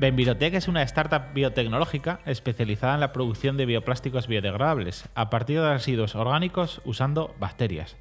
Benvirotec 0.00 0.54
es 0.54 0.66
una 0.66 0.82
startup 0.82 1.34
biotecnológica 1.34 2.20
especializada 2.24 2.94
en 2.94 3.00
la 3.00 3.12
producción 3.12 3.58
de 3.58 3.66
bioplásticos 3.66 4.28
biodegradables 4.28 5.06
a 5.14 5.28
partir 5.28 5.60
de 5.60 5.74
residuos 5.74 6.14
orgánicos 6.14 6.80
usando 6.86 7.34
bacterias. 7.38 7.98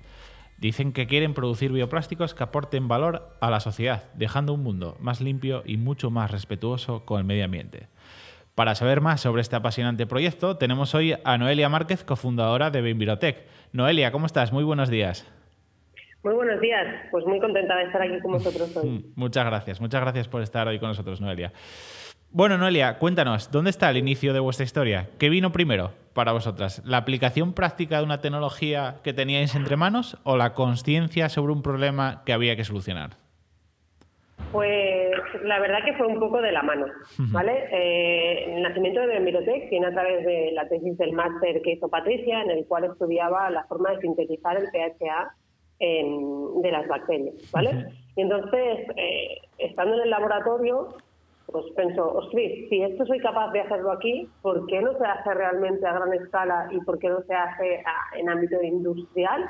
Dicen 0.58 0.94
que 0.94 1.08
quieren 1.08 1.34
producir 1.34 1.74
bioplásticos 1.74 2.34
que 2.34 2.44
aporten 2.44 2.88
valor 2.88 3.36
a 3.42 3.50
la 3.50 3.60
sociedad, 3.60 4.06
dejando 4.14 4.54
un 4.54 4.64
mundo 4.64 4.96
más 5.02 5.20
limpio 5.20 5.62
y 5.66 5.76
mucho 5.76 6.10
más 6.10 6.32
respetuoso 6.32 7.04
con 7.04 7.20
el 7.20 7.26
medio 7.26 7.44
ambiente. 7.44 7.88
Para 8.56 8.76
saber 8.76 9.02
más 9.02 9.20
sobre 9.20 9.42
este 9.42 9.58
apasionante 9.58 10.08
proyecto, 10.08 10.56
tenemos 10.56 10.96
hoy 10.96 11.18
a 11.26 11.38
Noelia 11.38 11.68
Márquez, 11.68 12.06
cofundadora 12.06 12.72
de 12.72 12.80
Benvirotec. 12.80 13.46
Noelia, 13.74 14.14
¿cómo 14.14 14.26
estás? 14.26 14.54
Muy 14.54 14.64
buenos 14.64 14.90
días. 14.90 15.30
Muy 16.22 16.34
buenos 16.34 16.60
días, 16.60 16.86
pues 17.12 17.26
muy 17.26 17.40
contenta 17.40 17.78
de 17.78 17.84
estar 17.84 18.02
aquí 18.02 18.20
con 18.20 18.34
vosotros 18.34 18.76
hoy. 18.76 19.06
Muchas 19.16 19.46
gracias, 19.46 19.80
muchas 19.80 20.02
gracias 20.02 20.28
por 20.28 20.42
estar 20.42 20.68
hoy 20.68 20.78
con 20.78 20.90
nosotros, 20.90 21.22
Noelia. 21.22 21.54
Bueno, 22.32 22.58
Noelia, 22.58 23.00
cuéntanos, 23.00 23.50
¿dónde 23.52 23.70
está 23.70 23.90
el 23.90 23.98
inicio 23.98 24.34
de 24.34 24.40
vuestra 24.40 24.66
historia? 24.66 25.10
¿Qué 25.18 25.30
vino 25.30 25.52
primero 25.52 25.92
para 26.14 26.34
vosotras? 26.34 26.84
¿La 26.86 26.98
aplicación 26.98 27.54
práctica 27.54 27.98
de 27.98 28.04
una 28.04 28.20
tecnología 28.20 28.98
que 29.04 29.14
teníais 29.14 29.56
entre 29.56 29.78
manos 29.78 30.20
o 30.26 30.36
la 30.36 30.54
conciencia 30.54 31.30
sobre 31.30 31.54
un 31.54 31.64
problema 31.64 32.22
que 32.26 32.34
había 32.34 32.56
que 32.56 32.66
solucionar? 32.66 33.12
Pues 34.52 35.12
la 35.44 35.60
verdad 35.60 35.80
que 35.86 35.94
fue 35.94 36.06
un 36.06 36.20
poco 36.20 36.42
de 36.42 36.52
la 36.52 36.64
mano, 36.64 36.86
¿vale? 37.32 37.68
Eh, 37.72 38.56
el 38.56 38.62
nacimiento 38.62 39.00
de 39.08 39.20
Mirotec 39.22 39.70
viene 39.70 39.88
a 39.88 39.92
través 39.92 40.26
de 40.26 40.52
la 40.54 40.68
tesis 40.68 40.98
del 40.98 41.14
máster 41.14 41.62
que 41.62 41.74
hizo 41.74 41.88
Patricia, 41.88 42.42
en 42.42 42.52
el 42.52 42.66
cual 42.68 42.84
estudiaba 42.84 43.50
la 43.50 43.64
forma 43.64 43.92
de 43.92 44.02
sintetizar 44.02 44.58
el 44.58 44.68
PHA 44.70 45.34
de 45.80 46.72
las 46.72 46.88
bacterias, 46.88 47.36
¿vale? 47.52 47.88
Y 48.16 48.22
entonces, 48.22 48.88
eh, 48.98 49.38
estando 49.58 49.96
en 49.96 50.02
el 50.02 50.10
laboratorio, 50.10 50.90
pues 51.46 51.66
pensó, 51.76 52.14
ostras, 52.14 52.52
si 52.70 52.82
esto 52.82 53.06
soy 53.06 53.20
capaz 53.20 53.52
de 53.52 53.62
hacerlo 53.62 53.92
aquí, 53.92 54.28
¿por 54.42 54.66
qué 54.68 54.82
no 54.82 54.98
se 54.98 55.06
hace 55.06 55.34
realmente 55.34 55.86
a 55.88 55.94
gran 55.94 56.14
escala 56.14 56.68
y 56.72 56.80
por 56.82 57.00
qué 57.00 57.10
no 57.10 57.22
se 57.24 57.34
hace 57.34 57.82
en 58.18 58.30
ámbito 58.30 58.62
industrial? 58.62 59.46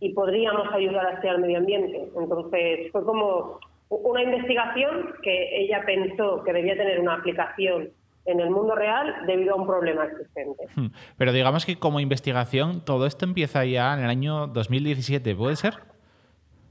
Y 0.00 0.12
podríamos 0.14 0.72
ayudar 0.72 1.06
así 1.06 1.28
al 1.28 1.40
medio 1.40 1.58
ambiente. 1.58 2.08
Entonces, 2.16 2.90
fue 2.90 3.04
como 3.04 3.60
una 3.88 4.22
investigación 4.22 5.14
que 5.22 5.62
ella 5.62 5.82
pensó 5.86 6.42
que 6.42 6.52
debía 6.52 6.76
tener 6.76 6.98
una 6.98 7.14
aplicación 7.14 7.90
en 8.24 8.40
el 8.40 8.50
mundo 8.50 8.74
real 8.74 9.14
debido 9.26 9.54
a 9.54 9.56
un 9.56 9.66
problema 9.66 10.04
existente. 10.04 10.64
Hmm. 10.74 10.86
Pero 11.16 11.32
digamos 11.32 11.66
que 11.66 11.76
como 11.76 12.00
investigación 12.00 12.84
todo 12.84 13.06
esto 13.06 13.24
empieza 13.24 13.64
ya 13.64 13.94
en 13.94 14.04
el 14.04 14.10
año 14.10 14.46
2017, 14.48 15.34
¿puede 15.34 15.56
ser? 15.56 15.74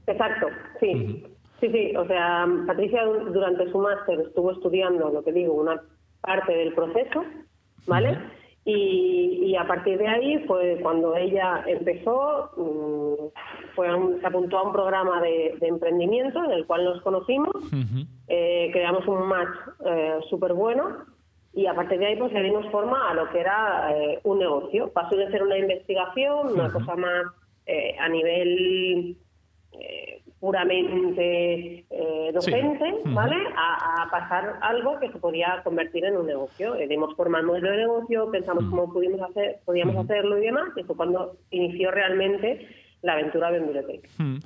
Exacto, 0.06 0.48
sí. 0.80 1.26
Sí, 1.60 1.68
sí, 1.70 1.96
o 1.96 2.04
sea, 2.06 2.44
Patricia 2.66 3.04
durante 3.04 3.70
su 3.70 3.78
máster 3.78 4.18
estuvo 4.20 4.50
estudiando, 4.50 5.10
lo 5.10 5.22
que 5.22 5.30
digo, 5.30 5.54
una 5.54 5.80
parte 6.20 6.52
del 6.52 6.74
proceso, 6.74 7.24
¿vale? 7.86 8.18
y, 8.64 9.54
a 9.56 9.66
partir 9.66 9.98
de 9.98 10.08
ahí 10.08 10.38
fue 10.46 10.78
cuando 10.82 11.16
ella 11.16 11.64
empezó, 11.66 12.50
mm, 12.56 13.74
fue 13.74 13.88
se 14.20 14.26
apuntó 14.26 14.58
a 14.58 14.62
un 14.62 14.72
programa 14.72 15.20
de, 15.20 15.56
emprendimiento 15.60 16.44
en 16.44 16.52
el 16.52 16.66
cual 16.66 16.84
nos 16.84 17.02
conocimos, 17.02 17.54
eh, 18.28 18.70
creamos 18.72 19.06
un 19.06 19.26
match 19.28 19.56
eh, 19.86 20.18
súper 20.30 20.54
bueno 20.54 21.04
y 21.54 21.66
a 21.66 21.74
partir 21.74 21.98
de 21.98 22.06
ahí 22.06 22.16
pues 22.16 22.32
le 22.32 22.42
dimos 22.42 22.66
forma 22.70 23.10
a 23.10 23.14
lo 23.14 23.28
que 23.30 23.40
era 23.40 23.92
eh, 23.94 24.20
un 24.24 24.38
negocio. 24.38 24.90
Pasó 24.92 25.16
de 25.16 25.30
ser 25.30 25.42
una 25.42 25.58
investigación, 25.58 26.54
una 26.54 26.72
cosa 26.72 26.96
más 26.96 27.26
eh, 27.66 27.94
a 27.98 28.08
nivel 28.08 29.16
eh, 29.72 30.22
puramente 30.40 31.84
docente, 32.32 32.94
¿vale? 33.04 33.36
A, 33.56 34.08
pasar 34.10 34.58
algo 34.60 34.98
que 34.98 35.10
se 35.10 35.18
podía 35.18 35.60
convertir 35.62 36.04
en 36.04 36.16
un 36.16 36.26
negocio. 36.26 36.74
Le 36.74 36.88
dimos 36.88 37.14
forma 37.14 37.38
al 37.38 37.44
modelo 37.44 37.70
de 37.70 37.76
negocio, 37.76 38.30
pensamos 38.30 38.64
cómo 38.64 38.92
pudimos 38.92 39.20
hacer, 39.22 39.60
podíamos 39.64 39.96
hacerlo 39.96 40.38
y 40.38 40.46
demás, 40.46 40.70
y 40.76 40.82
fue 40.82 40.96
cuando 40.96 41.36
inició 41.50 41.90
realmente 41.90 42.66
la 43.02 43.14
aventura 43.14 43.50
Benvirotec. 43.50 44.08
Hmm. 44.18 44.38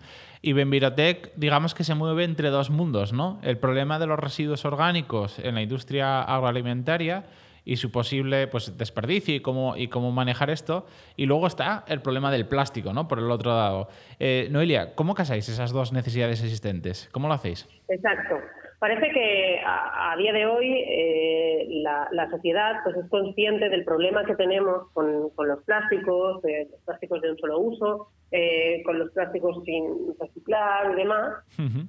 Y 0.43 0.53
Benvirotec, 0.53 1.33
digamos 1.37 1.75
que 1.75 1.85
se 1.85 1.95
mueve 1.95 2.25
entre 2.25 2.51
dos 2.51 2.71
mundos, 2.71 3.13
¿no? 3.13 3.39
El 3.43 3.59
problema 3.59 3.99
de 3.99 4.07
los 4.07 4.19
residuos 4.19 4.65
orgánicos 4.65 5.39
en 5.39 5.55
la 5.55 5.63
industria 5.63 6.23
agroalimentaria 6.23 7.25
y 7.65 7.77
su 7.77 7.91
posible 7.91 8.47
pues, 8.47 8.79
desperdicio 8.79 9.35
y 9.35 9.41
cómo, 9.41 9.77
y 9.77 9.89
cómo 9.89 10.13
manejar 10.13 10.51
esto. 10.51 10.87
Y 11.17 11.27
luego 11.27 11.49
está 11.49 11.85
el 11.89 12.01
problema 12.01 12.31
del 12.31 12.47
plástico, 12.47 12.93
¿no? 12.93 13.09
Por 13.09 13.19
el 13.19 13.31
otro 13.31 13.51
lado. 13.51 13.89
Eh, 14.21 14.49
Noelia, 14.51 14.95
¿cómo 14.95 15.15
casáis 15.15 15.49
esas 15.49 15.73
dos 15.73 15.93
necesidades 15.93 16.43
existentes? 16.43 17.11
¿Cómo 17.13 17.27
lo 17.29 17.35
hacéis? 17.35 17.69
Exacto. 17.89 18.37
Parece 18.79 19.11
que 19.11 19.61
a, 19.65 20.15
día 20.19 20.33
de 20.33 20.47
hoy 20.47 20.85
eh, 20.87 21.67
la, 21.83 22.31
sociedad 22.31 22.75
pues, 22.85 22.97
es 22.97 23.09
consciente 23.11 23.69
del 23.69 23.85
problema 23.85 24.25
que 24.25 24.37
tenemos 24.37 24.93
con, 24.93 25.31
los 25.37 25.65
plásticos, 25.65 26.45
eh, 26.45 26.69
los 26.71 26.81
plásticos 26.83 27.23
de 27.23 27.31
un 27.31 27.39
solo 27.39 27.59
uso, 27.59 28.09
eh, 28.33 28.83
con 28.85 28.99
los 28.99 29.11
plásticos 29.13 29.63
sin 29.65 29.85
reciclar 30.19 30.93
y 30.93 30.97
demás, 30.97 31.45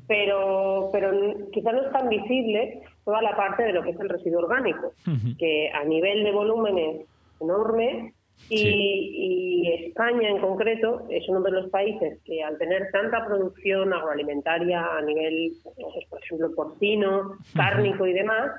pero, 0.07 0.89
pero 0.91 1.11
quizás 1.51 1.73
no 1.73 1.81
es 1.81 1.91
tan 1.91 2.09
visible 2.09 2.81
toda 3.03 3.21
la 3.21 3.35
parte 3.35 3.63
de 3.63 3.73
lo 3.73 3.83
que 3.83 3.91
es 3.91 3.99
el 3.99 4.09
residuo 4.09 4.41
orgánico, 4.41 4.93
que 5.39 5.69
a 5.71 5.83
nivel 5.83 6.23
de 6.23 6.31
volumen 6.31 6.77
es 6.77 7.01
enorme 7.41 8.13
y, 8.49 9.67
España 9.87 10.29
en 10.29 10.39
concreto 10.39 11.05
es 11.09 11.27
uno 11.27 11.41
de 11.41 11.51
los 11.51 11.69
países 11.69 12.19
que 12.23 12.43
al 12.43 12.57
tener 12.57 12.89
tanta 12.91 13.25
producción 13.25 13.91
agroalimentaria 13.91 14.85
a 14.97 15.01
nivel, 15.01 15.53
pues, 15.63 16.05
por 16.09 16.23
ejemplo, 16.23 16.55
porcino, 16.55 17.37
cárnico 17.55 18.05
y 18.05 18.13
demás, 18.13 18.51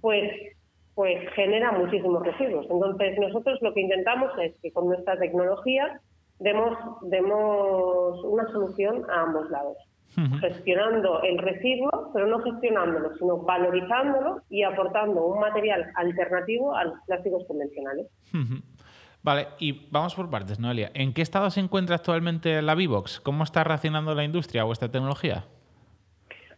pues 0.00 0.30
pues 0.94 1.28
genera 1.34 1.72
muchísimos 1.72 2.24
residuos. 2.24 2.66
Entonces 2.70 3.18
nosotros 3.18 3.58
lo 3.60 3.74
que 3.74 3.82
intentamos 3.82 4.32
es 4.42 4.58
que 4.62 4.72
con 4.72 4.86
nuestra 4.86 5.18
tecnología 5.18 6.00
demos, 6.38 6.78
demos 7.02 8.22
una 8.24 8.46
solución 8.48 9.04
a 9.10 9.22
ambos 9.22 9.50
lados. 9.50 9.76
Gestionando 10.40 11.20
el 11.22 11.36
residuo, 11.36 12.10
pero 12.14 12.26
no 12.26 12.40
gestionándolo, 12.40 13.14
sino 13.18 13.36
valorizándolo 13.36 14.40
y 14.48 14.62
aportando 14.62 15.26
un 15.26 15.40
material 15.40 15.92
alternativo 15.94 16.74
a 16.74 16.84
los 16.84 16.94
plásticos 17.06 17.44
convencionales. 17.46 18.06
Vale, 19.22 19.48
y 19.58 19.88
vamos 19.90 20.14
por 20.14 20.30
partes, 20.30 20.58
Noelia. 20.58 20.90
¿En 20.94 21.12
qué 21.12 21.20
estado 21.20 21.50
se 21.50 21.60
encuentra 21.60 21.96
actualmente 21.96 22.62
la 22.62 22.74
Vivox? 22.74 23.20
¿Cómo 23.20 23.44
está 23.44 23.62
reaccionando 23.62 24.14
la 24.14 24.24
industria 24.24 24.62
a 24.62 24.64
vuestra 24.64 24.90
tecnología? 24.90 25.44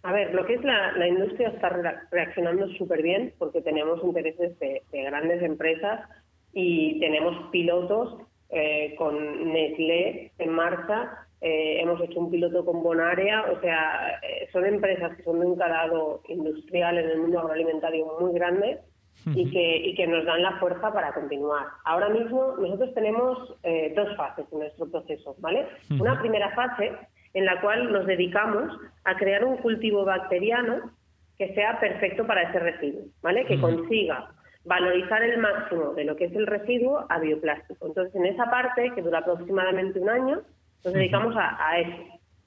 A 0.03 0.13
ver, 0.13 0.35
lo 0.35 0.47
que 0.47 0.55
es 0.55 0.65
la, 0.65 1.09
industria 1.09 1.49
está 1.49 1.71
reaccionando 2.11 2.69
súper 2.75 3.03
bien 3.03 3.33
porque 3.39 3.61
tenemos 3.63 4.03
intereses 4.05 4.59
de, 4.59 4.83
grandes 4.93 5.43
empresas 5.43 6.09
y 6.53 7.01
tenemos 7.01 7.51
pilotos 7.51 8.19
eh, 8.51 8.95
con 8.97 9.53
Nestlé 9.53 10.33
en 10.39 10.51
marcha. 10.51 11.27
Eh, 11.41 11.81
hemos 11.81 12.01
hecho 12.01 12.19
un 12.19 12.31
piloto 12.31 12.65
con 12.65 12.83
Bonaria, 12.83 13.45
o 13.53 13.61
sea, 13.61 14.19
eh, 14.23 14.49
son 14.53 14.67
empresas 14.67 15.17
que 15.17 15.23
son 15.23 15.39
de 15.39 15.47
un 15.47 15.57
calado 15.57 16.21
industrial 16.29 16.99
en 16.99 17.11
el 17.11 17.19
mundo 17.19 17.39
agroalimentario 17.39 18.07
muy 18.19 18.33
grande 18.33 18.81
y 19.27 19.51
que, 19.51 19.77
y 19.77 19.95
que 19.95 20.07
nos 20.07 20.25
dan 20.25 20.43
la 20.43 20.59
fuerza 20.59 20.93
para 20.93 21.13
continuar. 21.13 21.67
Ahora 21.85 22.09
mismo 22.09 22.55
nosotros 22.59 22.93
tenemos 22.95 23.57
eh, 23.63 23.93
dos 23.95 24.17
fases 24.17 24.47
en 24.51 24.61
nuestro 24.61 24.91
proceso, 24.91 25.37
¿vale? 25.39 25.67
Una 25.99 26.19
primera 26.21 26.55
fase 26.55 26.93
en 27.35 27.45
la 27.45 27.61
cual 27.61 27.93
nos 27.93 28.07
dedicamos 28.07 28.77
a 29.05 29.17
crear 29.17 29.45
un 29.45 29.59
cultivo 29.59 30.05
bacteriano 30.05 30.91
que 31.37 31.55
sea 31.55 31.79
perfecto 31.79 32.27
para 32.27 32.49
ese 32.49 32.59
residuo, 32.59 33.03
¿vale? 33.23 33.45
Que 33.45 33.61
consiga 33.61 34.31
valorizar 34.65 35.23
el 35.23 35.39
máximo 35.39 35.95
de 35.95 36.05
lo 36.05 36.17
que 36.17 36.27
es 36.27 36.33
el 36.35 36.47
residuo 36.47 37.07
a 37.09 37.19
bioplástico. 37.19 37.87
Entonces, 37.87 38.15
en 38.15 38.27
esa 38.27 38.51
parte, 38.51 38.93
que 38.95 39.03
dura 39.03 39.21
aproximadamente 39.21 40.01
un 40.01 40.11
año, 40.11 40.43
nos 40.85 40.95
dedicamos 40.95 41.35
a, 41.37 41.57
a 41.69 41.81
eso, 41.81 42.03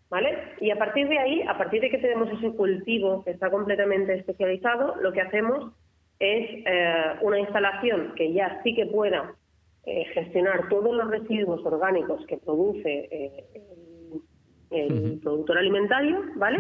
¿vale? 0.09 0.37
Y 0.59 0.71
a 0.71 0.77
partir 0.77 1.07
de 1.07 1.19
ahí, 1.19 1.41
a 1.41 1.57
partir 1.57 1.81
de 1.81 1.89
que 1.89 1.97
tenemos 1.97 2.29
ese 2.31 2.51
cultivo 2.55 3.23
que 3.23 3.31
está 3.31 3.49
completamente 3.49 4.13
especializado, 4.13 4.95
lo 5.01 5.11
que 5.11 5.21
hacemos 5.21 5.73
es 6.21 6.63
eh, 6.65 7.15
una 7.21 7.39
instalación 7.39 8.13
que 8.15 8.31
ya 8.31 8.61
sí 8.63 8.75
que 8.75 8.85
pueda 8.85 9.33
eh, 9.85 10.05
gestionar 10.13 10.69
todos 10.69 10.95
los 10.95 11.09
residuos 11.09 11.65
orgánicos 11.65 12.23
que 12.27 12.37
produce 12.37 13.09
eh, 13.11 13.45
el, 14.69 15.19
productor 15.19 15.57
alimentario, 15.57 16.23
¿vale? 16.35 16.59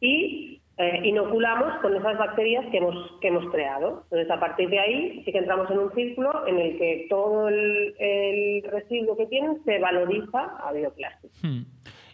Y 0.00 0.51
eh, 0.78 1.00
inoculamos 1.04 1.80
con 1.82 1.94
esas 1.94 2.16
bacterias 2.16 2.64
que 2.70 2.78
hemos, 2.78 2.96
que 3.20 3.28
hemos 3.28 3.50
creado. 3.52 4.04
Entonces, 4.04 4.30
a 4.30 4.40
partir 4.40 4.70
de 4.70 4.78
ahí 4.78 5.22
sí 5.24 5.32
que 5.32 5.38
entramos 5.38 5.70
en 5.70 5.78
un 5.78 5.92
círculo 5.92 6.46
en 6.46 6.58
el 6.58 6.78
que 6.78 7.06
todo 7.10 7.48
el, 7.48 8.62
residuo 8.70 9.16
que 9.16 9.26
tienen 9.26 9.62
se 9.64 9.78
valoriza 9.78 10.40
a 10.40 10.72
bioplástico. 10.72 11.34
Hmm. 11.42 11.62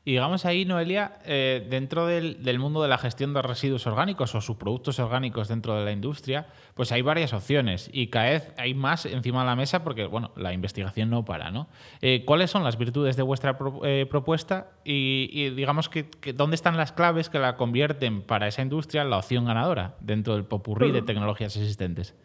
Y 0.08 0.12
digamos 0.12 0.46
ahí, 0.46 0.64
Noelia, 0.64 1.18
eh, 1.26 1.66
dentro 1.68 2.06
del, 2.06 2.58
mundo 2.58 2.80
de 2.80 2.88
la 2.88 2.96
gestión 2.96 3.34
de 3.34 3.42
residuos 3.42 3.86
orgánicos 3.86 4.34
o 4.34 4.40
subproductos 4.40 4.98
orgánicos 5.00 5.48
dentro 5.48 5.74
de 5.74 5.84
la 5.84 5.92
industria, 5.92 6.46
pues 6.74 6.92
hay 6.92 7.02
varias 7.02 7.34
opciones 7.34 7.90
y 7.92 8.06
cada 8.06 8.30
vez 8.30 8.54
hay 8.56 8.72
más 8.72 9.04
encima 9.04 9.40
de 9.40 9.46
la 9.48 9.54
mesa 9.54 9.84
porque, 9.84 10.06
bueno, 10.06 10.30
la 10.34 10.54
investigación 10.54 11.10
no 11.10 11.26
para, 11.26 11.50
¿no? 11.50 11.66
Eh, 12.00 12.24
¿Cuáles 12.24 12.50
son 12.50 12.64
las 12.64 12.78
virtudes 12.78 13.18
de 13.18 13.22
vuestra 13.22 13.58
eh, 13.84 14.06
propuesta 14.08 14.68
y, 14.82 15.50
digamos 15.50 15.90
que, 15.90 16.06
dónde 16.34 16.54
están 16.54 16.78
las 16.78 16.92
claves 16.92 17.28
que 17.28 17.38
la 17.38 17.56
convierten 17.56 18.22
para 18.22 18.46
esa 18.46 18.62
industria 18.62 19.02
en 19.02 19.10
la 19.10 19.18
opción 19.18 19.44
ganadora 19.44 19.96
dentro 20.00 20.36
del 20.36 20.46
popurrí 20.46 20.90
de 20.90 21.02
tecnologías 21.02 21.54
existentes? 21.54 22.16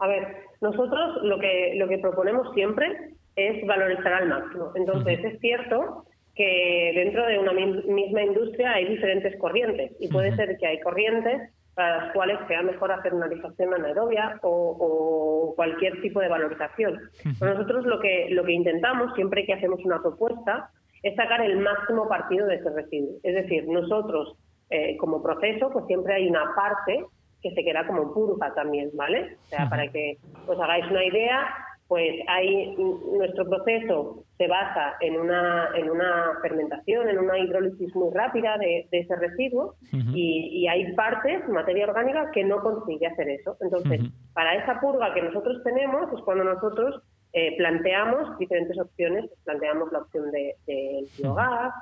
A 0.00 0.06
ver, 0.06 0.36
nosotros 0.60 1.22
lo 1.22 1.40
que, 1.40 1.76
lo 1.76 1.88
que 1.88 1.96
proponemos 1.96 2.52
siempre 2.52 3.14
es 3.36 3.66
valorizar 3.66 4.12
al 4.12 4.28
máximo. 4.28 4.70
Entonces, 4.74 5.24
es 5.24 5.40
cierto 5.40 6.04
que 6.34 6.92
dentro 6.94 7.26
de 7.26 7.38
una 7.38 7.52
misma 7.52 8.22
industria 8.22 8.72
hay 8.72 8.86
diferentes 8.86 9.36
corrientes 9.38 9.92
y 10.00 10.08
puede 10.08 10.34
ser 10.34 10.56
que 10.58 10.66
hay 10.66 10.80
corrientes 10.80 11.50
para 11.74 12.04
las 12.04 12.12
cuales 12.12 12.38
sea 12.46 12.62
mejor 12.62 12.92
hacer 12.92 13.14
una 13.14 13.28
digestión 13.28 13.74
anaerobia 13.74 14.38
o, 14.42 15.52
cualquier 15.56 16.00
tipo 16.00 16.20
de 16.20 16.28
valorización. 16.28 17.00
nosotros 17.40 17.84
lo 17.84 18.00
que, 18.00 18.28
lo 18.30 18.44
que 18.44 18.52
intentamos, 18.52 19.14
siempre 19.14 19.44
que 19.44 19.52
hacemos 19.52 19.84
una 19.84 20.00
propuesta, 20.00 20.70
es 21.02 21.14
sacar 21.16 21.42
el 21.42 21.58
máximo 21.58 22.08
partido 22.08 22.46
de 22.46 22.56
ese 22.56 22.70
residuo. 22.70 23.18
Es 23.22 23.34
decir, 23.34 23.68
nosotros 23.68 24.36
eh, 24.70 24.96
como 24.96 25.22
proceso, 25.22 25.70
pues 25.70 25.86
siempre 25.86 26.14
hay 26.14 26.28
una 26.28 26.54
parte 26.54 27.04
que 27.42 27.50
se 27.54 27.62
queda 27.62 27.86
como 27.86 28.12
purga 28.14 28.54
también, 28.54 28.90
¿vale? 28.94 29.36
O 29.44 29.48
sea, 29.48 29.68
para 29.68 29.86
que 29.88 30.16
os 30.46 30.58
hagáis 30.58 30.86
una 30.90 31.04
idea, 31.04 31.46
pues 31.88 32.14
hay 32.28 32.74
nuestro 32.76 33.48
proceso 33.48 34.24
se 34.38 34.48
basa 34.48 34.94
en 35.00 35.16
una, 35.16 35.68
en 35.76 35.90
una 35.90 36.32
fermentación, 36.42 37.08
en 37.08 37.18
una 37.18 37.38
hidrólisis 37.38 37.94
muy 37.94 38.12
rápida 38.12 38.56
de, 38.58 38.88
ese 38.90 39.14
residuo 39.16 39.74
y, 39.92 40.66
hay 40.66 40.92
partes, 40.94 41.46
materia 41.48 41.86
orgánica, 41.86 42.30
que 42.32 42.42
no 42.42 42.60
consigue 42.60 43.06
hacer 43.06 43.28
eso. 43.28 43.56
Entonces, 43.60 44.00
para 44.32 44.56
esa 44.56 44.80
purga 44.80 45.14
que 45.14 45.22
nosotros 45.22 45.62
tenemos 45.62 46.12
es 46.12 46.20
cuando 46.24 46.44
nosotros 46.44 47.02
eh, 47.32 47.56
planteamos 47.58 48.38
diferentes 48.38 48.78
opciones, 48.78 49.30
planteamos 49.44 49.92
la 49.92 50.00
opción 50.00 50.30
del 50.30 50.52
de, 50.66 51.06
biogás, 51.18 51.72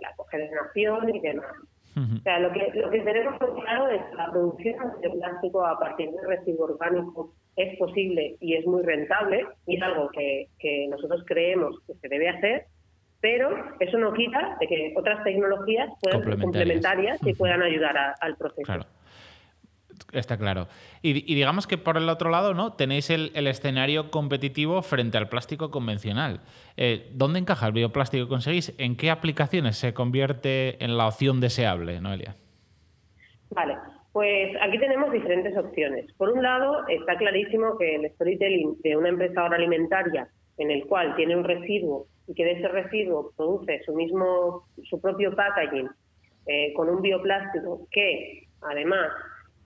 la 0.00 0.14
cogeneración 0.16 1.14
y 1.14 1.20
demás. 1.20 1.52
O 1.96 2.22
sea, 2.22 2.40
lo 2.40 2.52
que, 2.52 2.72
lo 2.74 2.90
que 2.90 3.00
tenemos 3.00 3.38
claro 3.38 3.88
es 3.88 4.02
la 4.16 4.30
producción 4.32 5.00
de 5.00 5.10
plástico 5.10 5.64
a 5.64 5.78
partir 5.78 6.10
de 6.10 6.26
residuo 6.26 6.64
orgánico 6.64 7.32
es 7.56 7.78
posible 7.78 8.36
y 8.40 8.54
es 8.54 8.66
muy 8.66 8.82
rentable 8.82 9.46
y 9.66 9.76
es 9.76 9.82
algo 9.82 10.10
que, 10.10 10.48
nosotros 10.88 11.22
creemos 11.26 11.76
que 11.86 11.94
se 11.94 12.08
debe 12.08 12.28
hacer, 12.28 12.66
pero 13.20 13.50
eso 13.80 13.98
no 13.98 14.12
quita 14.12 14.56
de 14.60 14.66
que 14.66 14.92
otras 14.96 15.22
tecnologías 15.24 15.88
puedan 16.00 16.24
ser 16.24 16.38
complementarias 16.38 17.18
y 17.24 17.34
puedan 17.34 17.62
ayudar 17.62 17.96
al 18.20 18.36
proceso. 18.36 18.62
Claro. 18.64 18.86
Está 20.12 20.36
claro. 20.36 20.68
Y, 21.02 21.12
digamos 21.12 21.66
que 21.66 21.78
por 21.78 21.96
el 21.96 22.08
otro 22.08 22.30
lado, 22.30 22.54
¿no? 22.54 22.72
Tenéis 22.72 23.10
el, 23.10 23.30
escenario 23.46 24.10
competitivo 24.10 24.82
frente 24.82 25.18
al 25.18 25.28
plástico 25.28 25.70
convencional. 25.70 26.40
Eh, 26.76 27.10
¿Dónde 27.12 27.38
encaja 27.38 27.66
el 27.66 27.72
bioplástico 27.72 28.24
que 28.24 28.28
conseguís? 28.28 28.74
¿En 28.78 28.96
qué 28.96 29.10
aplicaciones 29.10 29.76
se 29.76 29.94
convierte 29.94 30.82
en 30.84 30.96
la 30.96 31.06
opción 31.06 31.40
deseable, 31.40 32.00
Noelia? 32.00 32.36
Vale. 33.50 33.76
Pues 34.14 34.54
aquí 34.62 34.78
tenemos 34.78 35.10
diferentes 35.10 35.56
opciones. 35.56 36.06
Por 36.16 36.30
un 36.30 36.40
lado, 36.40 36.86
está 36.86 37.16
clarísimo 37.16 37.76
que 37.76 37.96
el 37.96 38.08
storytelling 38.12 38.80
de 38.80 38.96
una 38.96 39.08
empresa 39.08 39.42
agroalimentaria 39.42 40.28
en 40.56 40.70
el 40.70 40.86
cual 40.86 41.16
tiene 41.16 41.36
un 41.36 41.42
residuo 41.42 42.06
y 42.28 42.34
que 42.34 42.44
de 42.44 42.52
ese 42.52 42.68
residuo 42.68 43.32
produce 43.36 43.82
su 43.84 43.92
mismo, 43.92 44.68
su 44.84 45.00
propio 45.00 45.34
packaging 45.34 45.88
eh, 46.46 46.72
con 46.74 46.90
un 46.90 47.02
bioplástico 47.02 47.88
que 47.90 48.46
además 48.62 49.10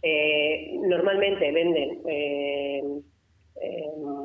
eh, 0.01 0.79
normalmente 0.81 1.53
venden 1.53 2.01
eh, 2.07 2.83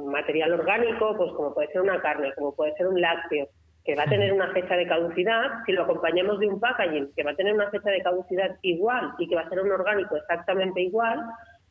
material 0.06 0.54
orgánico, 0.54 1.18
pues 1.18 1.34
como 1.34 1.54
puede 1.54 1.68
ser 1.74 1.82
una 1.82 2.02
carne, 2.02 2.32
como 2.36 2.56
puede 2.56 2.74
ser 2.76 2.88
un 2.88 3.02
lácteo, 3.02 3.50
que 3.84 3.96
va 3.96 4.04
a 4.04 4.10
tener 4.10 4.32
una 4.32 4.52
fecha 4.52 4.76
de 4.76 4.88
caducidad, 4.88 5.64
si 5.66 5.74
lo 5.74 5.84
acompañamos 5.84 6.40
de 6.40 6.48
un 6.48 6.60
packaging 6.60 7.12
que 7.16 7.24
va 7.24 7.32
a 7.32 7.36
tener 7.36 7.54
una 7.54 7.70
fecha 7.70 7.90
de 7.90 8.02
caducidad 8.02 8.58
igual 8.62 9.12
y 9.20 9.28
que 9.28 9.36
va 9.36 9.42
a 9.42 9.50
ser 9.50 9.60
un 9.60 9.72
orgánico 9.72 10.16
exactamente 10.16 10.82
igual, 10.82 11.20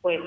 pues 0.02 0.20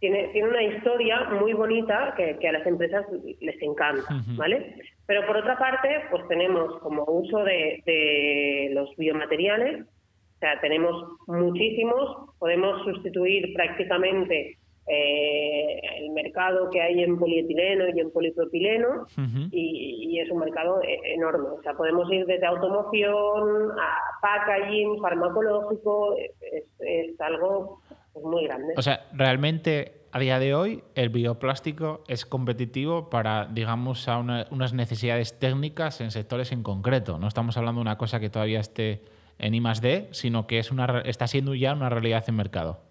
tiene, 0.00 0.28
tiene 0.28 0.48
una 0.48 0.62
historia 0.62 1.24
muy 1.40 1.52
bonita 1.52 2.14
que, 2.16 2.48
a 2.48 2.52
las 2.52 2.66
empresas 2.66 3.04
les 3.40 3.62
encanta, 3.62 4.02
¿vale? 4.36 4.76
Pero 5.06 5.26
por 5.26 5.36
otra 5.36 5.58
parte, 5.58 6.02
pues 6.10 6.26
tenemos 6.28 6.80
como 6.80 7.04
uso 7.04 7.44
de, 7.44 7.82
de 7.86 8.70
los 8.72 8.94
biomateriales, 8.96 9.82
o 9.82 10.38
sea, 10.38 10.60
tenemos 10.60 11.18
muchísimos, 11.26 12.30
podemos 12.38 12.82
sustituir 12.84 13.54
prácticamente 13.54 14.58
eh, 14.88 15.80
el 15.98 16.10
mercado 16.10 16.70
que 16.70 16.80
hay 16.80 17.02
en 17.02 17.18
polietileno 17.18 17.84
y 17.94 18.00
en 18.00 18.10
polipropileno 18.12 19.06
y, 19.50 20.18
es 20.18 20.30
un 20.30 20.38
mercado 20.38 20.80
e, 20.82 21.14
enorme. 21.14 21.48
O 21.48 21.62
sea, 21.62 21.74
podemos 21.74 22.10
ir 22.10 22.24
desde 22.24 22.46
automoción 22.46 23.70
a 23.78 23.98
packaging, 24.22 24.98
farmacológico, 25.00 26.16
es, 26.16 27.20
algo 27.20 27.82
pues, 28.12 28.24
muy 28.24 28.44
grande. 28.46 28.72
O 28.76 28.82
sea, 28.82 29.06
realmente 29.12 30.06
a 30.12 30.18
día 30.18 30.38
de 30.38 30.54
hoy 30.54 30.82
el 30.94 31.10
bioplástico 31.10 32.02
es 32.08 32.24
competitivo 32.24 33.10
para, 33.10 33.44
digamos, 33.46 34.08
a 34.08 34.18
unas 34.18 34.72
necesidades 34.72 35.38
técnicas 35.38 36.00
en 36.00 36.10
sectores 36.10 36.52
en 36.52 36.62
concreto. 36.62 37.18
No 37.18 37.28
estamos 37.28 37.58
hablando 37.58 37.80
de 37.80 37.82
una 37.82 37.98
cosa 37.98 38.20
que 38.20 38.30
todavía 38.30 38.60
esté 38.60 39.02
en 39.38 39.54
I 39.54 39.60
D, 39.82 40.08
sino 40.12 40.46
que 40.46 40.58
es 40.58 40.70
una, 40.70 41.00
está 41.00 41.26
siendo 41.26 41.54
ya 41.54 41.74
una 41.74 41.90
realidad 41.90 42.24
en 42.26 42.36
mercado. 42.36 42.85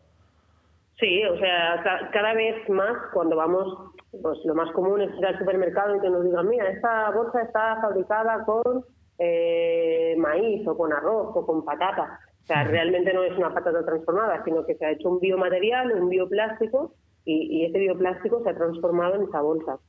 Sí, 1.00 1.24
o 1.26 1.38
sea, 1.38 2.10
cada 2.14 2.34
vez 2.34 2.70
más 2.70 2.96
cuando 3.14 3.36
vamos, 3.36 3.92
pues 4.22 4.40
lo 4.46 4.56
más 4.56 4.72
común 4.72 5.02
es 5.02 5.14
ir 5.18 5.26
al 5.26 5.38
supermercado 5.38 5.96
y 5.96 6.00
que 6.00 6.10
nos 6.10 6.24
digan, 6.24 6.48
mira, 6.48 6.70
esta 6.70 7.12
bolsa 7.12 7.42
está 7.42 7.82
fabricada 7.82 8.46
con 8.46 8.86
eh, 9.20 10.16
maíz 10.18 10.66
o 10.68 10.78
con 10.78 10.94
arroz 10.94 11.36
o 11.36 11.46
con 11.46 11.66
patata. 11.66 12.20
O 12.44 12.46
sea, 12.46 12.64
realmente 12.64 13.12
no 13.14 13.24
es 13.24 13.36
una 13.38 13.54
patata 13.54 13.84
transformada, 13.84 14.44
sino 14.46 14.66
que 14.66 14.76
se 14.76 14.86
ha 14.86 14.92
hecho 14.92 15.10
un 15.10 15.20
biomaterial, 15.20 15.92
un 15.92 16.10
bioplástico, 16.10 16.94
y, 17.26 17.58
y 17.58 17.66
ese 17.66 17.80
bioplástico 17.80 18.44
se 18.44 18.50
ha 18.52 18.56
transformado 18.56 19.16
en 19.16 19.24
esa 19.24 19.42
bolsa. 19.42 19.80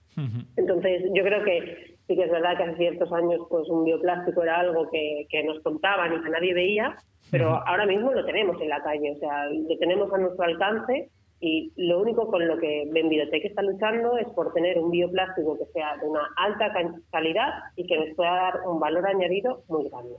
Entonces, 0.56 1.02
yo 1.12 1.22
creo 1.22 1.44
que 1.44 1.95
sí 2.06 2.16
que 2.16 2.24
es 2.24 2.30
verdad 2.30 2.56
que 2.56 2.64
hace 2.64 2.76
ciertos 2.76 3.12
años 3.12 3.40
pues 3.48 3.68
un 3.68 3.84
bioplástico 3.84 4.42
era 4.42 4.60
algo 4.60 4.88
que, 4.90 5.26
que 5.28 5.42
nos 5.44 5.60
contaban 5.60 6.14
y 6.14 6.22
que 6.22 6.30
nadie 6.30 6.54
veía, 6.54 6.96
pero 7.30 7.60
ahora 7.66 7.86
mismo 7.86 8.12
lo 8.12 8.24
tenemos 8.24 8.60
en 8.60 8.68
la 8.68 8.82
calle, 8.82 9.12
o 9.12 9.18
sea, 9.18 9.46
lo 9.46 9.76
tenemos 9.78 10.12
a 10.12 10.18
nuestro 10.18 10.44
alcance 10.44 11.10
y 11.40 11.72
lo 11.76 12.00
único 12.00 12.28
con 12.28 12.46
lo 12.46 12.56
que 12.58 12.88
Benvidotec 12.92 13.44
está 13.44 13.62
luchando 13.62 14.16
es 14.16 14.26
por 14.28 14.52
tener 14.54 14.78
un 14.78 14.90
bioplástico 14.90 15.58
que 15.58 15.66
sea 15.66 15.96
de 15.98 16.06
una 16.06 16.22
alta 16.36 16.72
calidad 17.10 17.50
y 17.76 17.86
que 17.86 17.98
nos 17.98 18.16
pueda 18.16 18.30
dar 18.30 18.60
un 18.66 18.80
valor 18.80 19.06
añadido 19.06 19.62
muy 19.68 19.88
grande. 19.88 20.16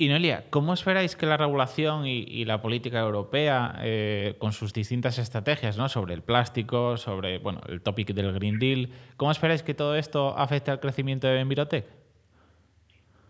Y 0.00 0.06
Noelia, 0.06 0.44
¿cómo 0.50 0.74
esperáis 0.74 1.16
que 1.16 1.26
la 1.26 1.36
regulación 1.36 2.06
y, 2.06 2.44
la 2.44 2.62
política 2.62 3.00
europea, 3.00 3.74
eh, 3.82 4.36
con 4.38 4.52
sus 4.52 4.72
distintas 4.72 5.18
estrategias 5.18 5.76
¿no? 5.76 5.88
sobre 5.88 6.14
el 6.14 6.22
plástico, 6.22 6.96
sobre 6.96 7.38
bueno, 7.38 7.62
el 7.68 7.82
topic 7.82 8.12
del 8.14 8.32
Green 8.32 8.60
Deal, 8.60 8.90
¿cómo 9.16 9.32
esperáis 9.32 9.64
que 9.64 9.74
todo 9.74 9.96
esto 9.96 10.38
afecte 10.38 10.70
al 10.70 10.78
crecimiento 10.78 11.26
de 11.26 11.34
Benvirotec? 11.34 11.84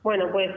Bueno, 0.02 0.30
pues 0.30 0.50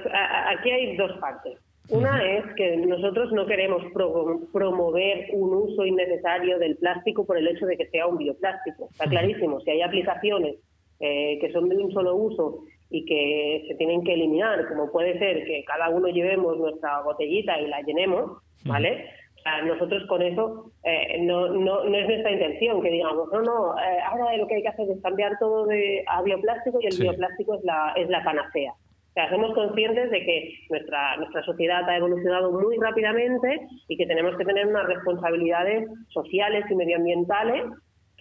aquí 0.50 0.70
hay 0.70 0.98
dos 0.98 1.14
partes. 1.22 1.58
Una 1.88 2.22
es 2.22 2.44
que 2.58 2.76
nosotros 2.76 3.32
no 3.32 3.46
queremos 3.46 3.82
promover 3.94 5.30
un 5.32 5.54
uso 5.54 5.86
innecesario 5.86 6.60
del 6.60 6.76
plástico 6.76 7.26
por 7.26 7.38
el 7.38 7.48
hecho 7.48 7.66
de 7.66 7.78
que 7.78 7.88
sea 7.88 8.08
un 8.08 8.18
bioplástico. 8.18 8.90
Está 8.92 9.08
clarísimo, 9.08 9.62
si 9.62 9.72
hay 9.72 9.82
aplicaciones 9.82 10.58
eh, 11.00 11.40
que 11.40 11.54
son 11.54 11.70
de 11.70 11.78
un 11.78 11.94
solo 11.94 12.16
uso 12.16 12.66
y 12.92 13.06
que 13.06 13.66
se 13.68 13.76
tienen 13.76 14.04
que 14.04 14.14
eliminar, 14.14 14.68
como 14.68 14.92
puede 14.92 15.18
ser 15.18 15.46
que 15.46 15.64
cada 15.66 15.90
uno 15.90 16.08
llevemos 16.10 16.58
nuestra 16.58 17.02
botellita 17.02 17.60
y 17.60 17.68
la 17.68 17.82
llenemos, 17.82 18.44
¿vale? 18.66 19.06
O 19.40 19.42
sea, 19.42 19.62
nosotros 19.64 20.04
con 20.08 20.22
eso 20.22 20.72
eh, 20.84 21.20
no, 21.22 21.48
no, 21.48 21.86
no, 21.86 21.98
es 21.98 22.08
nuestra 22.08 22.32
intención 22.32 22.82
que 22.82 22.92
digamos, 22.92 23.30
no, 23.32 23.42
no, 23.42 23.80
eh, 23.80 24.00
ahora 24.06 24.38
lo 24.38 24.46
que 24.46 24.56
hay 24.56 24.62
que 24.62 24.68
hacer 24.68 24.88
es 24.90 25.02
cambiar 25.02 25.40
todo 25.40 25.66
de, 25.66 26.04
a 26.06 26.22
bioplástico 26.22 26.80
y 26.82 26.88
el 26.88 27.00
bioplástico 27.00 27.56
es 27.56 27.64
la, 27.64 27.94
es 27.96 28.10
la 28.10 28.24
panacea. 28.24 28.74
O 28.74 29.14
sea, 29.14 29.30
somos 29.30 29.54
conscientes 29.54 30.12
de 30.12 30.24
que 30.24 30.54
nuestra, 30.70 31.18
nuestra 31.18 31.44
sociedad 31.44 31.90
ha 31.90 31.98
evolucionado 31.98 32.52
muy 32.52 32.78
rápidamente 32.78 33.68
y 33.88 33.98
que 33.98 34.06
tenemos 34.06 34.38
que 34.38 34.46
tener 34.46 34.68
unas 34.68 34.86
responsabilidades 34.86 35.90
sociales 36.10 36.64
y 36.70 36.76
medioambientales 36.76 37.64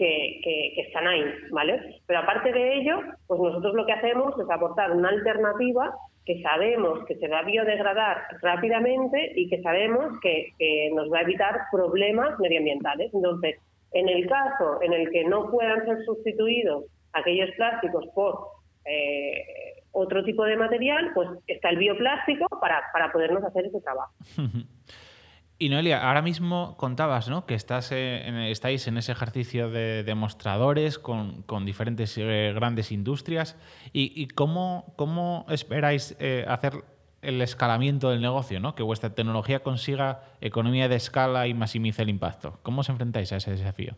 que, 0.00 0.80
están 0.80 1.06
ahí, 1.06 1.24
¿vale? 1.50 2.00
Pero 2.06 2.20
aparte 2.20 2.52
de 2.52 2.78
ello, 2.78 3.00
pues 3.26 3.40
nosotros 3.40 3.74
lo 3.74 3.86
que 3.86 3.92
hacemos 3.92 4.34
es 4.38 4.50
aportar 4.50 4.92
una 4.92 5.10
alternativa 5.10 5.94
que 6.24 6.40
sabemos 6.42 7.04
que 7.06 7.16
se 7.16 7.28
va 7.28 7.40
a 7.40 7.44
biodegradar 7.44 8.18
rápidamente 8.40 9.32
y 9.34 9.48
que 9.48 9.60
sabemos 9.62 10.18
que, 10.20 10.90
nos 10.94 11.12
va 11.12 11.18
a 11.18 11.22
evitar 11.22 11.60
problemas 11.70 12.38
medioambientales. 12.38 13.12
Entonces, 13.12 13.56
en 13.92 14.08
el 14.08 14.26
caso 14.28 14.80
en 14.82 14.92
el 14.92 15.10
que 15.10 15.24
no 15.24 15.50
puedan 15.50 15.84
ser 15.84 16.04
sustituidos 16.04 16.84
aquellos 17.12 17.50
plásticos 17.56 18.06
por 18.14 18.38
eh, 18.84 19.44
otro 19.92 20.24
tipo 20.24 20.44
de 20.44 20.56
material, 20.56 21.10
pues 21.14 21.28
está 21.46 21.70
el 21.70 21.78
bioplástico 21.78 22.46
para, 22.60 22.84
para 22.92 23.12
podernos 23.12 23.44
hacer 23.44 23.66
ese 23.66 23.80
trabajo. 23.80 24.12
Y 25.62 25.68
Noelia, 25.68 26.08
ahora 26.08 26.22
mismo 26.22 26.74
contabas 26.78 27.28
¿no? 27.28 27.44
que 27.44 27.54
estás 27.54 27.92
en, 27.92 28.34
estáis 28.36 28.86
en 28.86 28.96
ese 28.96 29.12
ejercicio 29.12 29.68
de 29.68 30.04
demostradores 30.04 30.98
con, 30.98 31.44
diferentes 31.66 32.16
eh, 32.16 32.52
grandes 32.54 32.90
industrias. 32.90 33.58
¿Y, 33.92 34.28
cómo, 34.28 34.94
cómo, 34.96 35.44
esperáis 35.50 36.16
eh, 36.18 36.46
hacer 36.48 36.82
el 37.20 37.42
escalamiento 37.42 38.08
del 38.08 38.22
negocio? 38.22 38.58
¿no? 38.58 38.74
Que 38.74 38.82
vuestra 38.82 39.14
tecnología 39.14 39.62
consiga 39.62 40.22
economía 40.40 40.88
de 40.88 40.96
escala 40.96 41.46
y 41.46 41.52
maximice 41.52 42.00
el 42.00 42.08
impacto. 42.08 42.58
¿Cómo 42.62 42.80
os 42.80 42.88
enfrentáis 42.88 43.30
a 43.34 43.36
ese 43.36 43.50
desafío? 43.50 43.96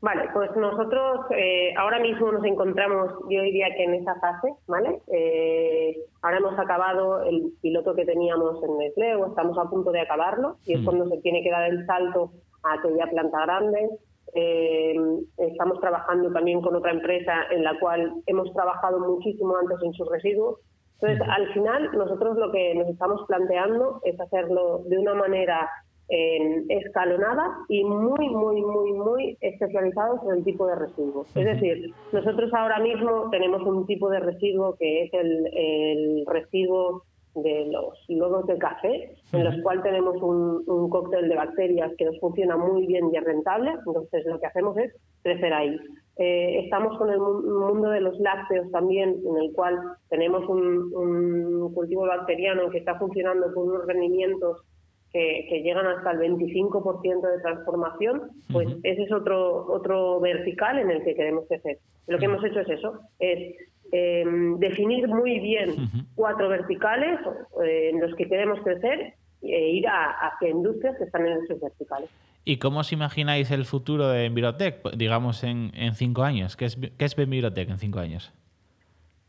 Vale, 0.00 0.28
pues 0.32 0.54
nosotros 0.54 1.26
eh, 1.30 1.74
ahora 1.76 1.98
mismo 1.98 2.30
nos 2.30 2.44
encontramos, 2.44 3.10
yo 3.28 3.42
diría 3.42 3.66
que 3.76 3.82
en 3.82 3.94
esa 3.94 4.14
fase, 4.20 4.54
¿vale? 4.68 5.00
Eh, 5.08 5.96
ahora 6.22 6.38
hemos 6.38 6.56
acabado 6.56 7.24
el 7.24 7.52
piloto 7.60 7.96
que 7.96 8.04
teníamos 8.04 8.62
en 8.62 8.78
Nestlé 8.78 9.16
o 9.16 9.26
estamos 9.26 9.58
a 9.58 9.68
punto 9.68 9.90
de 9.90 10.00
acabarlo 10.00 10.56
y 10.64 10.74
es 10.74 10.82
mm. 10.82 10.84
cuando 10.84 11.08
se 11.08 11.18
tiene 11.18 11.42
que 11.42 11.50
dar 11.50 11.68
el 11.68 11.84
salto 11.86 12.30
a 12.62 12.74
aquella 12.74 13.10
planta 13.10 13.44
grande. 13.44 13.90
Eh, 14.34 14.94
estamos 15.38 15.80
trabajando 15.80 16.30
también 16.32 16.60
con 16.60 16.76
otra 16.76 16.92
empresa 16.92 17.32
en 17.50 17.64
la 17.64 17.76
cual 17.80 18.12
hemos 18.26 18.52
trabajado 18.52 19.00
muchísimo 19.00 19.56
antes 19.56 19.78
en 19.82 19.92
sus 19.94 20.08
residuos. 20.08 20.60
Entonces, 21.00 21.26
al 21.28 21.52
final, 21.54 21.90
nosotros 21.96 22.36
lo 22.36 22.52
que 22.52 22.74
nos 22.76 22.88
estamos 22.88 23.22
planteando 23.26 24.00
es 24.04 24.20
hacerlo 24.20 24.82
de 24.86 24.98
una 24.98 25.14
manera 25.14 25.68
eh, 26.10 26.64
escalonadas 26.70 27.50
y 27.68 27.84
muy, 27.84 28.28
muy, 28.30 28.62
muy, 28.62 28.92
muy 28.92 29.38
especializados 29.42 30.20
en 30.24 30.38
el 30.38 30.44
tipo 30.44 30.66
de 30.66 30.74
residuo. 30.76 31.26
Es 31.34 31.44
decir, 31.44 31.92
nosotros 32.12 32.50
ahora 32.54 32.78
mismo 32.78 33.28
tenemos 33.30 33.62
un 33.62 33.86
tipo 33.86 34.08
de 34.08 34.20
residuo 34.20 34.74
que 34.78 35.04
es 35.04 35.12
el, 35.12 36.24
residuo 36.26 37.02
de 37.34 37.66
los 37.66 37.94
lodos 38.08 38.46
de 38.46 38.56
café, 38.56 39.14
en 39.32 39.44
los 39.44 39.62
cuales 39.62 39.82
tenemos 39.82 40.16
un, 40.22 40.88
cóctel 40.88 41.28
de 41.28 41.36
bacterias 41.36 41.92
que 41.98 42.06
nos 42.06 42.18
funciona 42.20 42.56
muy 42.56 42.86
bien 42.86 43.10
y 43.12 43.16
es 43.18 43.24
rentable, 43.24 43.72
entonces 43.86 44.24
lo 44.24 44.40
que 44.40 44.46
hacemos 44.46 44.76
es 44.78 44.94
crecer 45.22 45.52
ahí. 45.52 45.78
Eh, 46.16 46.60
estamos 46.64 46.96
con 46.96 47.10
el 47.10 47.20
mundo 47.20 47.90
de 47.90 48.00
los 48.00 48.18
lácteos 48.18 48.70
también, 48.72 49.20
en 49.24 49.36
el 49.36 49.52
cual 49.52 49.78
tenemos 50.08 50.48
un, 50.48 50.92
un 50.94 51.74
cultivo 51.74 52.06
bacteriano 52.06 52.70
que 52.70 52.78
está 52.78 52.98
funcionando 52.98 53.52
con 53.52 53.68
unos 53.68 53.86
rendimientos 53.86 54.64
que, 55.12 55.62
llegan 55.62 55.86
hasta 55.86 56.10
el 56.12 56.18
25% 56.18 57.20
de 57.20 57.40
transformación, 57.40 58.30
pues 58.52 58.68
ese 58.82 59.02
es 59.02 59.12
otro, 59.12 59.66
otro 59.66 60.20
vertical 60.20 60.78
en 60.78 60.90
el 60.90 61.02
que 61.04 61.14
queremos 61.14 61.46
crecer. 61.48 61.78
Lo 62.06 62.18
que 62.18 62.26
hemos 62.26 62.44
hecho 62.44 62.60
es 62.60 62.68
eso, 62.68 63.00
es 63.18 63.56
em, 63.92 64.58
definir 64.58 65.08
muy 65.08 65.40
bien 65.40 65.74
cuatro 66.14 66.48
verticales 66.48 67.20
eh, 67.64 67.90
en 67.92 68.00
los 68.00 68.14
que 68.16 68.28
queremos 68.28 68.60
crecer 68.60 69.14
e 69.42 69.70
ir 69.70 69.86
a, 69.86 70.10
hacia 70.10 70.48
industrias 70.50 70.96
que 70.98 71.04
están 71.04 71.26
en 71.26 71.44
esos 71.44 71.60
verticales. 71.60 72.10
¿Y 72.44 72.58
cómo 72.58 72.80
os 72.80 72.92
imagináis 72.92 73.50
el 73.50 73.64
futuro 73.64 74.08
de 74.08 74.26
Envirotech, 74.26 74.82
digamos, 74.96 75.44
en, 75.44 75.70
en 75.74 75.94
cinco 75.94 76.22
años? 76.22 76.56
¿Qué 76.56 76.64
es, 76.64 76.76
qué 76.76 77.04
es 77.04 77.18
Envirotech 77.18 77.68
en 77.68 77.78
cinco 77.78 77.98
años? 77.98 78.32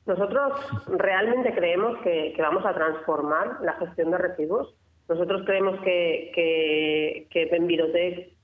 Nosotros 0.05 0.53
realmente 0.87 1.53
creemos 1.53 1.97
que, 1.99 2.33
que, 2.35 2.41
vamos 2.41 2.65
a 2.65 2.73
transformar 2.73 3.57
la 3.61 3.73
gestión 3.73 4.09
de 4.11 4.17
residuos 4.17 4.73
nosotros 5.09 5.41
creemos 5.45 5.81
que, 5.81 6.31
que, 6.35 7.27
que 7.31 7.49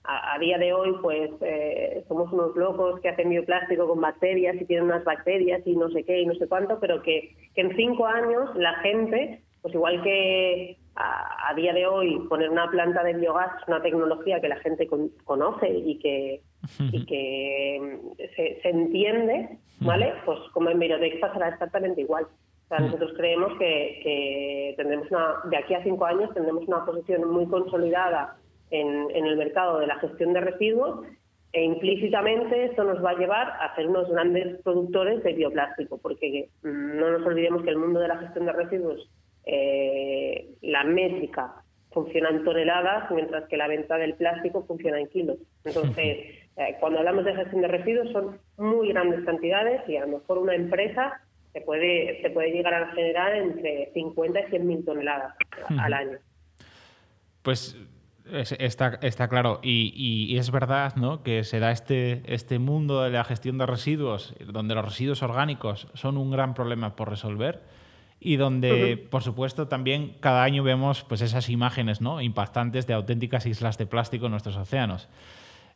a, 0.03 0.39
día 0.39 0.57
de 0.57 0.73
hoy 0.73 0.95
pues 1.01 1.29
eh, 1.41 2.03
somos 2.07 2.31
unos 2.31 2.55
locos 2.55 2.99
que 3.01 3.09
hacen 3.09 3.29
bioplástico 3.29 3.87
con 3.87 4.01
bacterias 4.01 4.55
y 4.59 4.65
tienen 4.65 4.85
unas 4.85 5.03
bacterias 5.03 5.61
y 5.65 5.75
no 5.75 5.89
sé 5.89 6.03
qué 6.03 6.21
y 6.21 6.25
no 6.25 6.33
sé 6.35 6.47
cuánto, 6.47 6.79
pero 6.79 7.01
que, 7.03 7.35
que 7.53 7.61
en 7.61 7.75
cinco 7.75 8.07
años 8.07 8.49
la 8.55 8.73
gente, 8.79 9.41
pues 9.61 9.75
igual 9.75 10.01
que 10.03 10.77
a, 10.95 11.53
día 11.55 11.73
de 11.73 11.85
hoy 11.85 12.19
poner 12.29 12.49
una 12.49 12.69
planta 12.69 13.03
de 13.03 13.13
biogás 13.13 13.51
es 13.61 13.67
una 13.67 13.81
tecnología 13.81 14.41
que 14.41 14.47
la 14.47 14.57
gente 14.57 14.87
conoce 15.23 15.69
y 15.69 15.99
que, 15.99 16.41
y 16.79 17.05
que 17.05 17.99
se, 18.35 18.61
se 18.61 18.69
entiende, 18.69 19.57
¿vale? 19.81 20.13
Pues 20.25 20.39
como 20.53 20.69
en 20.69 20.79
Biotech 20.79 21.19
pasará 21.19 21.49
exactamente 21.49 22.01
igual. 22.01 22.27
O 22.65 22.67
sea, 22.67 22.79
nosotros 22.79 23.13
creemos 23.15 23.53
que, 23.59 24.73
tendremos 24.75 25.09
una, 25.11 25.35
de 25.49 25.57
aquí 25.57 25.75
a 25.75 25.83
cinco 25.83 26.05
años 26.05 26.33
tendremos 26.33 26.67
una 26.67 26.83
posición 26.83 27.29
muy 27.31 27.45
consolidada 27.45 28.37
en, 28.71 29.11
el 29.13 29.37
mercado 29.37 29.79
de 29.79 29.87
la 29.87 29.99
gestión 29.99 30.33
de 30.33 30.41
residuos 30.41 31.05
e 31.53 31.63
implícitamente 31.63 32.65
esto 32.65 32.83
nos 32.83 33.03
va 33.05 33.11
a 33.11 33.17
llevar 33.17 33.47
a 33.61 33.75
ser 33.75 33.87
unos 33.87 34.09
grandes 34.09 34.61
productores 34.63 35.23
de 35.23 35.33
bioplástico, 35.33 35.99
porque 35.99 36.49
no 36.63 37.11
nos 37.11 37.25
olvidemos 37.25 37.63
que 37.63 37.69
el 37.69 37.77
mundo 37.77 37.99
de 37.99 38.07
la 38.09 38.17
gestión 38.17 38.45
de 38.45 38.51
residuos, 38.51 39.09
eh, 39.45 40.49
la 40.61 40.83
métrica 40.83 41.53
funciona 41.91 42.29
en 42.29 42.43
toneladas, 42.43 43.09
mientras 43.11 43.47
que 43.47 43.55
la 43.55 43.69
venta 43.69 43.97
del 43.97 44.15
plástico 44.15 44.65
funciona 44.65 44.99
en 44.99 45.07
kilos. 45.07 45.37
Entonces, 45.63 46.17
eh, 46.57 46.75
cuando 46.81 46.99
hablamos 46.99 47.23
de 47.23 47.35
gestión 47.35 47.61
de 47.61 47.67
residuos 47.69 48.11
son 48.11 48.37
muy 48.57 48.89
grandes 48.89 49.23
cantidades 49.23 49.87
y 49.87 49.95
a 49.95 50.01
lo 50.01 50.17
mejor 50.17 50.39
una 50.39 50.55
empresa 50.55 51.21
se 51.55 51.61
puede, 51.61 52.21
se 52.21 52.29
puede 52.31 52.51
llegar 52.51 52.73
a 52.73 52.91
generar 52.91 53.33
entre 53.33 53.89
50 53.93 54.39
y 54.41 54.43
100 54.49 54.67
mil 54.67 54.83
toneladas 54.83 55.35
al 55.69 55.93
año. 55.93 56.17
Pues 57.43 57.77
está, 58.29 58.99
está 59.01 59.29
claro. 59.29 59.61
Y, 59.63 60.35
es 60.37 60.51
verdad 60.51 60.97
¿no? 60.97 61.23
que 61.23 61.45
se 61.45 61.61
da 61.61 61.71
este, 61.71 62.23
este 62.25 62.59
mundo 62.59 63.03
de 63.03 63.11
la 63.11 63.23
gestión 63.23 63.57
de 63.57 63.65
residuos, 63.67 64.35
donde 64.45 64.75
los 64.75 64.83
residuos 64.83 65.23
orgánicos 65.23 65.87
son 65.93 66.17
un 66.17 66.29
gran 66.29 66.55
problema 66.55 66.97
por 66.97 67.09
resolver 67.09 67.61
y 68.19 68.35
donde, 68.35 68.97
por 69.09 69.23
supuesto, 69.23 69.69
también 69.69 70.17
cada 70.19 70.43
año 70.43 70.61
vemos 70.61 71.03
pues, 71.03 71.21
esas 71.21 71.49
imágenes 71.49 72.01
¿no? 72.01 72.19
impactantes 72.19 72.85
de 72.85 72.95
auténticas 72.95 73.45
islas 73.45 73.77
de 73.77 73.85
plástico 73.85 74.25
en 74.25 74.31
nuestros 74.31 74.57
océanos. 74.57 75.07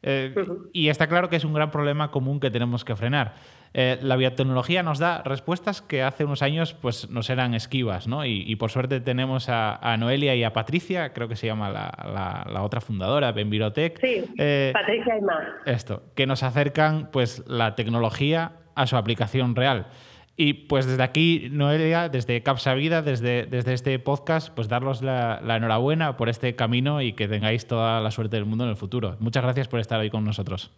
Eh, 0.01 0.33
y 0.71 0.89
está 0.89 1.07
claro 1.07 1.29
que 1.29 1.35
es 1.35 1.43
un 1.43 1.53
gran 1.53 1.71
problema 1.71 2.11
común 2.11 2.39
que 2.39 2.49
tenemos 2.49 2.85
que 2.85 2.95
frenar. 2.95 3.35
Eh, 3.73 3.99
la 4.01 4.15
biotecnología 4.15 4.81
nos 4.81 4.97
da 4.97 5.21
respuestas 5.23 5.81
que 5.81 6.01
hace 6.01 6.25
unos 6.25 6.41
años 6.41 6.73
pues, 6.73 7.09
nos 7.09 7.29
eran 7.29 7.53
esquivas, 7.53 8.07
¿no? 8.07 8.25
Y, 8.25 8.55
por 8.55 8.71
suerte 8.71 8.99
tenemos 8.99 9.47
a, 9.49 9.95
Noelia 9.99 10.35
y 10.35 10.43
a 10.43 10.53
Patricia, 10.53 11.13
creo 11.13 11.27
que 11.27 11.35
se 11.35 11.47
llama 11.47 11.69
la, 11.69 12.63
otra 12.63 12.81
fundadora, 12.81 13.31
Benvirotech. 13.31 13.99
Sí, 13.99 14.25
eh, 14.37 14.71
Patricia 14.73 15.17
y 15.17 15.21
más. 15.21 15.43
Esto, 15.65 16.03
que 16.15 16.25
nos 16.25 16.43
acercan 16.43 17.09
pues, 17.11 17.43
la 17.47 17.75
tecnología 17.75 18.53
a 18.75 18.87
su 18.87 18.97
aplicación 18.97 19.55
real. 19.55 19.87
Y 20.41 20.53
pues 20.53 20.85
desde 20.85 21.03
aquí, 21.03 21.49
Noelia, 21.51 22.07
desde 22.07 22.41
Capsa 22.41 22.73
Vida, 22.73 23.01
desde, 23.01 23.45
desde 23.45 23.73
este 23.73 23.99
podcast, 23.99 24.55
pues 24.55 24.69
darlos 24.69 25.01
la, 25.01 25.41
la, 25.43 25.57
enhorabuena 25.57 26.15
por 26.15 26.29
este 26.29 26.55
camino 26.55 27.01
y 27.01 27.11
que 27.11 27.27
tengáis 27.27 27.67
toda 27.67 27.99
la 27.99 28.09
suerte 28.09 28.37
del 28.37 28.45
mundo 28.45 28.63
en 28.63 28.69
el 28.69 28.77
futuro. 28.77 29.17
Muchas 29.19 29.43
gracias 29.43 29.67
por 29.67 29.81
estar 29.81 29.99
ahí 29.99 30.09
con 30.09 30.23
nosotros. 30.23 30.71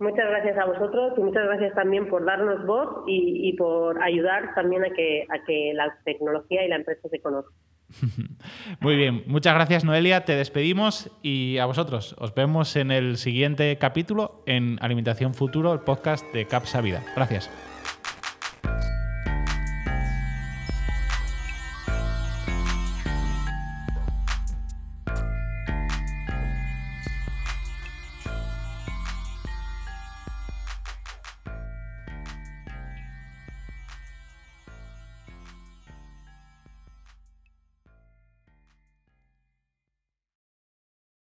Muchas 0.00 0.28
gracias 0.28 0.58
a 0.58 0.64
vosotros 0.64 1.12
y 1.16 1.20
muchas 1.20 1.44
gracias 1.44 1.72
también 1.76 2.08
por 2.08 2.24
darnos 2.24 2.66
voz 2.66 3.04
y, 3.06 3.52
por 3.56 4.02
ayudar 4.02 4.52
también 4.56 4.84
a 4.84 4.90
que, 4.90 5.24
a 5.30 5.44
que 5.44 5.70
la 5.72 5.96
tecnología 6.04 6.64
y 6.64 6.68
la 6.68 6.74
empresa 6.74 7.08
se 7.08 7.20
conozcan. 7.20 7.54
Muy 8.80 8.96
bien, 8.96 9.22
muchas 9.28 9.54
gracias 9.54 9.84
Noelia, 9.84 10.24
te 10.24 10.34
despedimos 10.34 11.16
y 11.22 11.58
a 11.58 11.66
vosotros 11.66 12.16
os 12.18 12.34
vemos 12.34 12.74
en 12.74 12.90
el 12.90 13.18
siguiente 13.18 13.78
capítulo 13.78 14.42
en 14.46 14.78
Alimentación 14.80 15.32
Futuro, 15.32 15.72
el 15.72 15.78
podcast 15.78 16.26
de 16.34 16.48
Capsa 16.48 16.80
Vida. 16.80 17.04
Gracias. 17.14 17.48